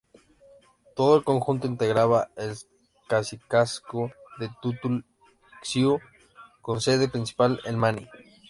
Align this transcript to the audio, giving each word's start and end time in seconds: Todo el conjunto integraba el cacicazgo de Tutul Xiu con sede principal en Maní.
Todo 0.95 1.15
el 1.15 1.23
conjunto 1.23 1.67
integraba 1.67 2.31
el 2.35 2.57
cacicazgo 3.07 4.11
de 4.39 4.49
Tutul 4.59 5.05
Xiu 5.61 5.99
con 6.59 6.81
sede 6.81 7.07
principal 7.07 7.59
en 7.65 7.77
Maní. 7.77 8.09